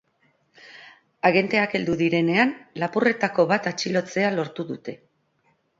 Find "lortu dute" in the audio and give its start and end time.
4.41-4.99